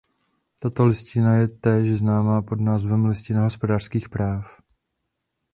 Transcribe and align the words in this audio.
Tato 0.59 0.85
listina 0.85 1.35
je 1.37 1.47
též 1.47 1.93
známa 1.97 2.41
pod 2.41 2.59
názvem 2.61 3.05
„"listina 3.05 3.43
hospodářských 3.43 4.09
práv"“. 4.09 4.61